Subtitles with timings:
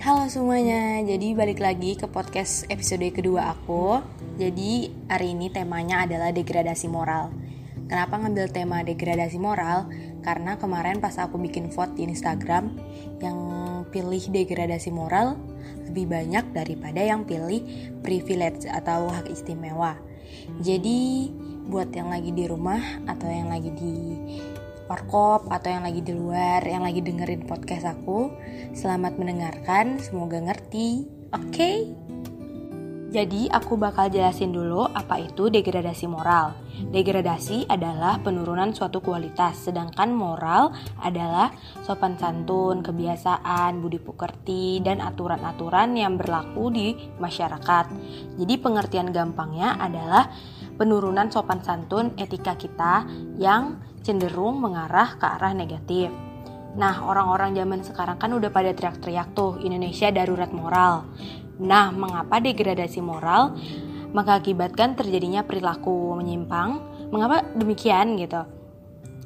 [0.00, 4.00] Halo semuanya, jadi balik lagi ke podcast episode kedua aku.
[4.40, 7.28] Jadi hari ini temanya adalah degradasi moral.
[7.84, 9.92] Kenapa ngambil tema degradasi moral?
[10.24, 12.80] Karena kemarin pas aku bikin vote di Instagram,
[13.20, 13.36] yang
[13.92, 15.36] pilih degradasi moral
[15.84, 17.60] lebih banyak daripada yang pilih
[18.00, 20.00] privilege atau hak istimewa.
[20.64, 21.28] Jadi
[21.68, 24.16] buat yang lagi di rumah atau yang lagi di
[24.90, 28.34] warkop atau yang lagi di luar yang lagi dengerin podcast aku
[28.74, 31.76] selamat mendengarkan semoga ngerti oke okay?
[33.10, 36.54] Jadi aku bakal jelasin dulu apa itu degradasi moral.
[36.94, 40.70] Degradasi adalah penurunan suatu kualitas, sedangkan moral
[41.02, 41.50] adalah
[41.82, 47.90] sopan santun, kebiasaan, budi pekerti, dan aturan-aturan yang berlaku di masyarakat.
[48.38, 50.30] Jadi pengertian gampangnya adalah
[50.78, 53.10] penurunan sopan santun etika kita
[53.42, 56.08] yang cenderung mengarah ke arah negatif.
[56.78, 61.08] Nah, orang-orang zaman sekarang kan udah pada teriak-teriak tuh, Indonesia darurat moral.
[61.60, 63.58] Nah, mengapa degradasi moral
[64.10, 66.82] mengakibatkan terjadinya perilaku menyimpang?
[67.10, 68.46] Mengapa demikian gitu?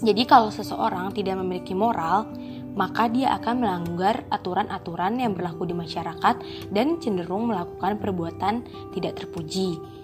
[0.00, 2.28] Jadi kalau seseorang tidak memiliki moral,
[2.72, 6.36] maka dia akan melanggar aturan-aturan yang berlaku di masyarakat
[6.70, 8.62] dan cenderung melakukan perbuatan
[8.94, 9.99] tidak terpuji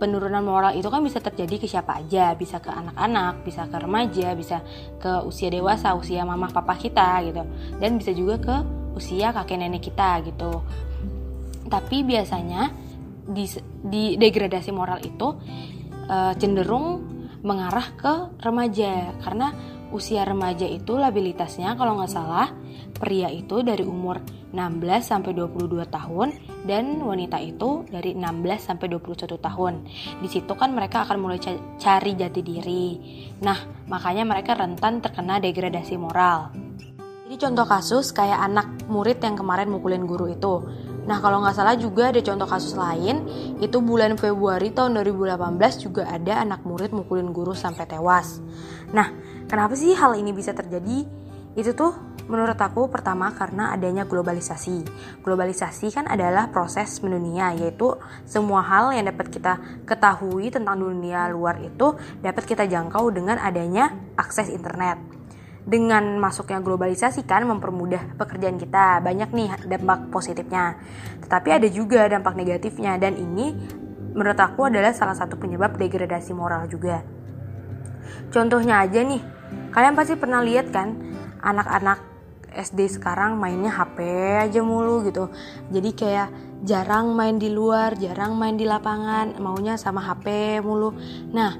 [0.00, 4.32] penurunan moral itu kan bisa terjadi ke siapa aja, bisa ke anak-anak, bisa ke remaja,
[4.32, 4.64] bisa
[4.96, 7.44] ke usia dewasa, usia mama papa kita gitu.
[7.76, 8.56] Dan bisa juga ke
[8.96, 10.64] usia kakek nenek kita gitu.
[11.68, 12.72] Tapi biasanya
[13.28, 13.44] di,
[13.84, 15.36] di degradasi moral itu
[16.08, 17.04] uh, cenderung
[17.44, 19.52] mengarah ke remaja karena
[19.92, 22.48] usia remaja itu labilitasnya kalau nggak salah
[22.96, 26.28] pria itu dari umur 16 sampai 22 tahun
[26.66, 29.74] dan wanita itu dari 16 sampai 21 tahun.
[30.20, 31.38] Di situ kan mereka akan mulai
[31.78, 32.86] cari jati diri.
[33.40, 36.50] Nah, makanya mereka rentan terkena degradasi moral.
[37.30, 40.66] Jadi contoh kasus kayak anak murid yang kemarin mukulin guru itu.
[41.06, 43.24] Nah kalau nggak salah juga ada contoh kasus lain
[43.58, 48.38] Itu bulan Februari tahun 2018 juga ada anak murid mukulin guru sampai tewas
[48.92, 49.08] Nah
[49.48, 51.08] kenapa sih hal ini bisa terjadi?
[51.56, 54.86] Itu tuh Menurut aku pertama karena adanya globalisasi.
[55.26, 61.58] Globalisasi kan adalah proses mendunia yaitu semua hal yang dapat kita ketahui tentang dunia luar
[61.58, 65.02] itu dapat kita jangkau dengan adanya akses internet.
[65.66, 69.02] Dengan masuknya globalisasi kan mempermudah pekerjaan kita.
[69.02, 70.78] Banyak nih dampak positifnya.
[71.26, 73.58] Tetapi ada juga dampak negatifnya dan ini
[74.14, 77.02] menurut aku adalah salah satu penyebab degradasi moral juga.
[78.30, 79.18] Contohnya aja nih,
[79.74, 80.94] kalian pasti pernah lihat kan
[81.42, 82.09] anak-anak
[82.54, 84.02] SD sekarang mainnya HP
[84.46, 85.30] aja mulu gitu
[85.70, 86.28] jadi kayak
[86.66, 90.92] jarang main di luar jarang main di lapangan maunya sama HP mulu
[91.32, 91.56] nah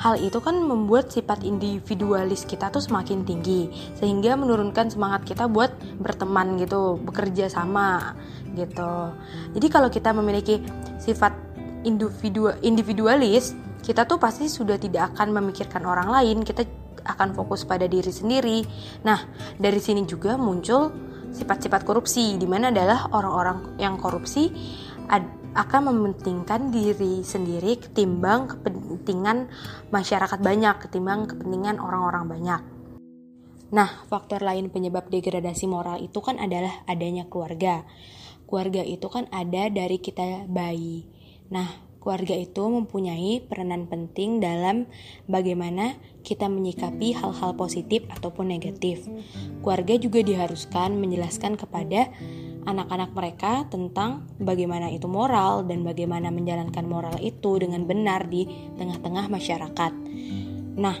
[0.00, 5.76] Hal itu kan membuat sifat individualis kita tuh semakin tinggi sehingga menurunkan semangat kita buat
[6.00, 8.16] berteman gitu, bekerja sama
[8.56, 9.12] gitu.
[9.52, 10.64] Jadi kalau kita memiliki
[10.96, 11.36] sifat
[11.84, 13.52] individu individualis,
[13.84, 16.64] kita tuh pasti sudah tidak akan memikirkan orang lain, kita
[17.04, 18.64] akan fokus pada diri sendiri.
[19.04, 19.24] Nah,
[19.56, 20.92] dari sini juga muncul
[21.30, 24.50] sifat-sifat korupsi, di mana adalah orang-orang yang korupsi
[25.50, 29.50] akan mementingkan diri sendiri ketimbang kepentingan
[29.90, 32.62] masyarakat banyak, ketimbang kepentingan orang-orang banyak.
[33.70, 37.86] Nah, faktor lain penyebab degradasi moral itu kan adalah adanya keluarga.
[38.46, 41.06] Keluarga itu kan ada dari kita bayi.
[41.54, 44.88] Nah, keluarga itu mempunyai peranan penting dalam
[45.28, 49.04] bagaimana kita menyikapi hal-hal positif ataupun negatif.
[49.60, 52.08] Keluarga juga diharuskan menjelaskan kepada
[52.64, 59.32] anak-anak mereka tentang bagaimana itu moral dan bagaimana menjalankan moral itu dengan benar di tengah-tengah
[59.32, 59.92] masyarakat.
[60.76, 60.96] Nah,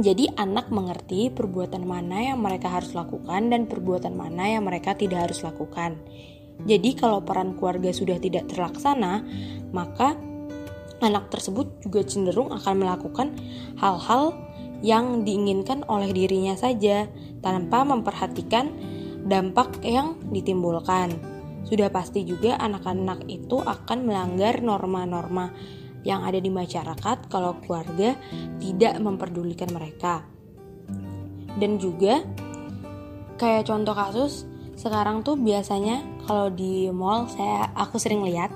[0.00, 5.28] jadi anak mengerti perbuatan mana yang mereka harus lakukan dan perbuatan mana yang mereka tidak
[5.28, 6.00] harus lakukan.
[6.62, 9.24] Jadi kalau peran keluarga sudah tidak terlaksana,
[9.74, 10.14] maka
[11.02, 13.34] anak tersebut juga cenderung akan melakukan
[13.82, 14.36] hal-hal
[14.82, 17.10] yang diinginkan oleh dirinya saja
[17.42, 18.70] tanpa memperhatikan
[19.26, 21.14] dampak yang ditimbulkan.
[21.66, 25.54] Sudah pasti juga anak-anak itu akan melanggar norma-norma
[26.02, 28.18] yang ada di masyarakat kalau keluarga
[28.58, 30.26] tidak memperdulikan mereka.
[31.54, 32.26] Dan juga
[33.38, 38.50] kayak contoh kasus sekarang tuh biasanya kalau di mall saya aku sering lihat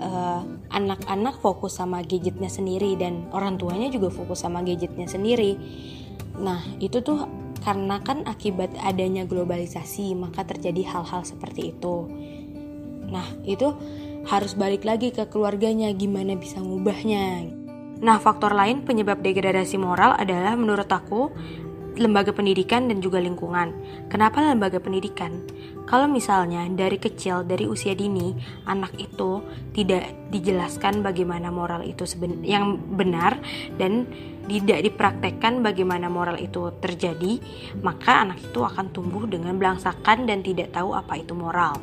[0.00, 0.40] eh,
[0.72, 5.56] anak-anak fokus sama gadgetnya sendiri dan orang tuanya juga fokus sama gadgetnya sendiri.
[6.40, 7.28] Nah, itu tuh
[7.62, 12.10] karena kan akibat adanya globalisasi maka terjadi hal-hal seperti itu.
[13.12, 13.76] Nah, itu
[14.26, 17.52] harus balik lagi ke keluarganya gimana bisa ngubahnya.
[18.02, 21.30] Nah, faktor lain penyebab degradasi moral adalah menurut aku
[21.96, 23.72] lembaga pendidikan dan juga lingkungan.
[24.08, 25.44] Kenapa lembaga pendidikan?
[25.82, 28.32] Kalau misalnya dari kecil, dari usia dini,
[28.64, 29.42] anak itu
[29.76, 32.06] tidak dijelaskan bagaimana moral itu
[32.46, 33.36] yang benar
[33.76, 34.06] dan
[34.46, 37.38] tidak dipraktekkan bagaimana moral itu terjadi,
[37.82, 41.78] maka anak itu akan tumbuh dengan belangsakan dan tidak tahu apa itu moral.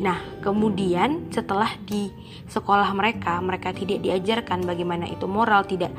[0.00, 2.08] Nah, kemudian setelah di
[2.48, 5.92] sekolah mereka, mereka tidak diajarkan bagaimana itu moral, tidak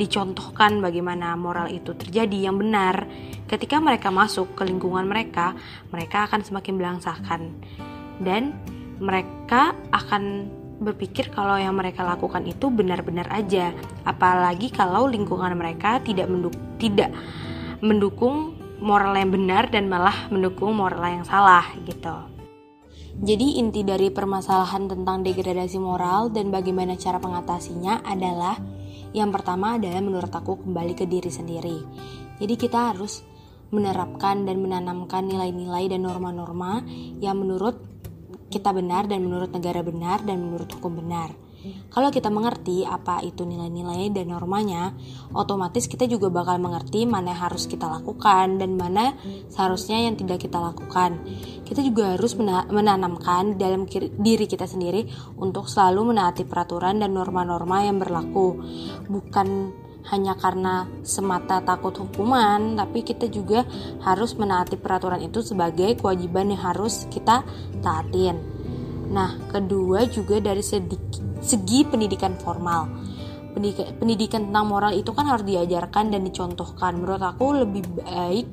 [0.00, 3.04] dicontohkan bagaimana moral itu terjadi yang benar.
[3.44, 5.52] Ketika mereka masuk ke lingkungan mereka,
[5.92, 7.40] mereka akan semakin belangsakan
[8.24, 8.56] dan
[8.96, 10.48] mereka akan
[10.80, 13.76] berpikir kalau yang mereka lakukan itu benar-benar aja.
[14.08, 17.12] Apalagi kalau lingkungan mereka tidak menduk tidak
[17.84, 22.33] mendukung moral yang benar dan malah mendukung moral yang salah gitu.
[23.14, 28.58] Jadi inti dari permasalahan tentang degradasi moral dan bagaimana cara mengatasinya adalah
[29.14, 31.78] yang pertama adalah menurut aku kembali ke diri sendiri.
[32.42, 33.22] Jadi kita harus
[33.70, 36.82] menerapkan dan menanamkan nilai-nilai dan norma-norma
[37.22, 37.78] yang menurut
[38.50, 41.34] kita benar dan menurut negara benar dan menurut hukum benar.
[41.64, 44.92] Kalau kita mengerti apa itu nilai-nilai dan normanya,
[45.32, 49.16] otomatis kita juga bakal mengerti mana yang harus kita lakukan dan mana
[49.48, 51.24] seharusnya yang tidak kita lakukan.
[51.64, 52.36] Kita juga harus
[52.68, 53.88] menanamkan dalam
[54.20, 55.08] diri kita sendiri
[55.40, 58.60] untuk selalu menaati peraturan dan norma-norma yang berlaku.
[59.08, 59.48] Bukan
[60.12, 63.64] hanya karena semata takut hukuman, tapi kita juga
[64.04, 67.40] harus menaati peraturan itu sebagai kewajiban yang harus kita
[67.80, 68.36] taatin.
[69.08, 73.14] Nah, kedua juga dari segi pendidikan formal
[74.02, 78.50] pendidikan tentang moral itu kan harus diajarkan dan dicontohkan menurut aku lebih baik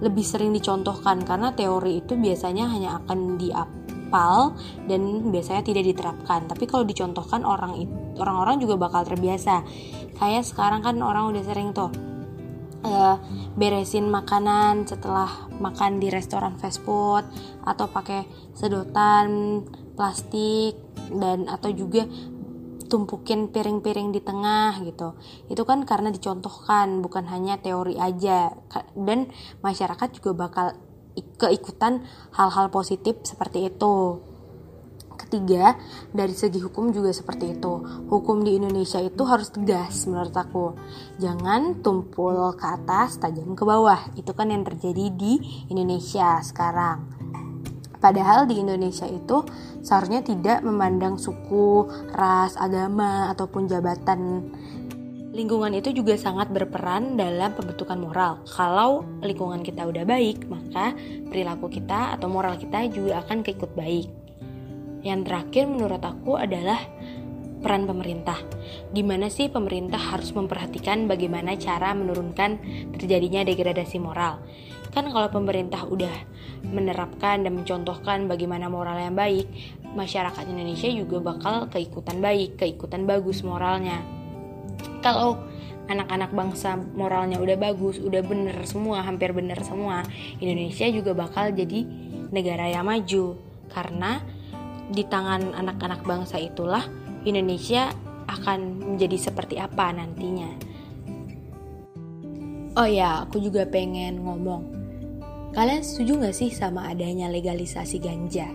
[0.00, 4.56] lebih sering dicontohkan karena teori itu biasanya hanya akan diapal
[4.88, 6.48] dan biasanya tidak diterapkan.
[6.48, 7.84] Tapi kalau dicontohkan orang
[8.18, 9.64] orang-orang juga bakal terbiasa.
[10.14, 11.90] Kayak sekarang kan orang udah sering tuh
[12.84, 13.16] uh,
[13.56, 17.24] beresin makanan setelah makan di restoran fast food
[17.64, 19.62] atau pakai sedotan
[19.96, 20.76] plastik
[21.10, 22.04] dan atau juga
[22.86, 25.16] tumpukin piring-piring di tengah gitu.
[25.48, 28.52] Itu kan karena dicontohkan, bukan hanya teori aja.
[28.94, 29.32] Dan
[29.64, 30.66] masyarakat juga bakal
[31.38, 32.02] keikutan
[32.34, 34.20] hal-hal positif seperti itu.
[35.14, 35.78] Ketiga,
[36.10, 37.72] dari segi hukum juga seperti itu.
[38.10, 40.74] Hukum di Indonesia itu harus tegas menurut aku.
[41.22, 44.10] Jangan tumpul ke atas, tajam ke bawah.
[44.18, 45.38] Itu kan yang terjadi di
[45.70, 47.13] Indonesia sekarang.
[48.04, 49.48] Padahal di Indonesia itu
[49.80, 54.52] seharusnya tidak memandang suku, ras, agama, ataupun jabatan.
[55.32, 58.44] Lingkungan itu juga sangat berperan dalam pembentukan moral.
[58.44, 60.92] Kalau lingkungan kita udah baik, maka
[61.32, 64.12] perilaku kita atau moral kita juga akan keikut baik.
[65.00, 66.84] Yang terakhir menurut aku adalah
[67.64, 68.36] peran pemerintah.
[68.92, 72.60] Gimana sih pemerintah harus memperhatikan bagaimana cara menurunkan
[72.92, 74.44] terjadinya degradasi moral?
[74.94, 76.14] Kan kalau pemerintah udah
[76.70, 79.50] menerapkan dan mencontohkan bagaimana moral yang baik,
[79.98, 83.98] masyarakat Indonesia juga bakal keikutan baik, keikutan bagus moralnya.
[85.02, 85.42] Kalau
[85.90, 90.06] anak-anak bangsa moralnya udah bagus, udah bener semua, hampir bener semua,
[90.38, 91.84] Indonesia juga bakal jadi
[92.30, 93.34] negara yang maju.
[93.68, 94.22] Karena
[94.94, 96.86] di tangan anak-anak bangsa itulah
[97.26, 97.90] Indonesia
[98.30, 100.50] akan menjadi seperti apa nantinya.
[102.74, 104.83] Oh ya, aku juga pengen ngomong
[105.54, 108.50] Kalian setuju gak sih sama adanya legalisasi ganja?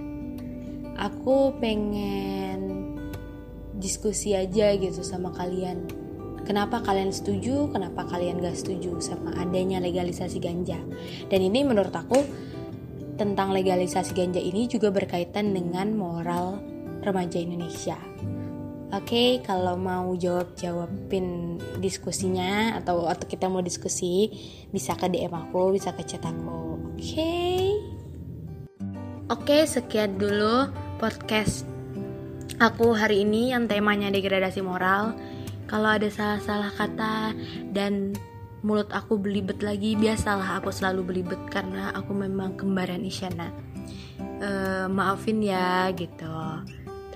[0.99, 2.59] Aku pengen
[3.79, 5.87] diskusi aja gitu sama kalian.
[6.44, 10.75] Kenapa kalian setuju, kenapa kalian gak setuju sama adanya legalisasi ganja?
[11.31, 12.19] Dan ini menurut aku
[13.15, 16.59] tentang legalisasi ganja ini juga berkaitan dengan moral
[16.99, 17.95] remaja Indonesia.
[18.91, 24.27] Oke, okay, kalau mau jawab-jawabin diskusinya atau atau kita mau diskusi,
[24.68, 26.69] bisa ke DM aku, bisa ke chat aku.
[26.99, 27.31] Oke.
[29.31, 30.68] Oke, okay, sekian dulu
[30.99, 31.63] podcast
[32.59, 35.15] aku hari ini yang temanya degradasi moral.
[35.63, 37.39] Kalau ada salah-salah kata
[37.71, 38.19] dan
[38.68, 43.47] mulut aku belibet lagi, biasalah aku selalu belibet karena aku memang kembaran Isyana.
[44.44, 46.35] Uh, maafin ya gitu.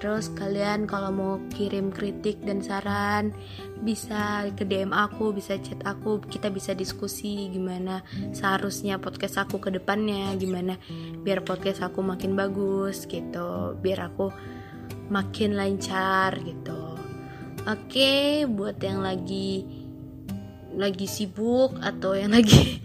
[0.03, 3.31] Terus kalian kalau mau kirim kritik dan saran
[3.87, 8.03] bisa ke DM aku, bisa chat aku, kita bisa diskusi gimana
[8.35, 10.75] seharusnya podcast aku ke depannya, gimana
[11.23, 14.27] biar podcast aku makin bagus gitu, biar aku
[15.07, 16.99] makin lancar gitu.
[17.63, 19.63] Oke, buat yang lagi
[20.75, 22.83] lagi sibuk atau yang lagi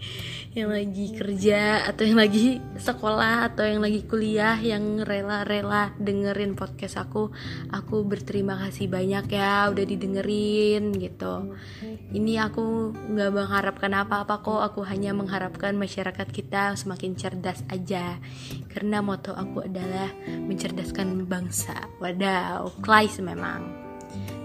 [0.49, 6.97] yang lagi kerja atau yang lagi sekolah atau yang lagi kuliah yang rela-rela dengerin podcast
[6.97, 7.29] aku
[7.69, 11.53] aku berterima kasih banyak ya udah didengerin gitu.
[12.09, 18.17] Ini aku nggak mengharapkan apa-apa kok aku hanya mengharapkan masyarakat kita semakin cerdas aja.
[18.73, 21.77] Karena moto aku adalah mencerdaskan bangsa.
[22.01, 23.69] Wadaw klise memang.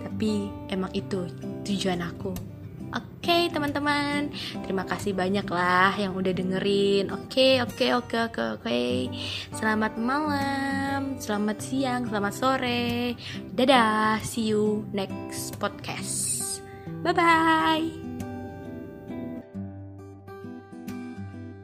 [0.05, 1.25] Tapi emang itu
[1.65, 2.54] tujuan aku
[2.95, 4.31] Oke okay, teman-teman,
[4.63, 7.11] terima kasih banyak lah yang udah dengerin.
[7.11, 8.83] Oke oke oke oke oke.
[9.51, 13.19] Selamat malam, selamat siang, selamat sore.
[13.51, 16.63] Dadah, see you next podcast.
[17.03, 18.04] Bye bye.